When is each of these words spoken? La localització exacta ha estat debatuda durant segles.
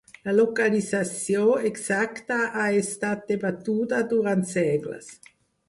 La 0.27 0.33
localització 0.35 1.43
exacta 1.71 2.39
ha 2.63 2.67
estat 2.81 3.23
debatuda 3.35 4.03
durant 4.17 4.45
segles. 4.57 5.17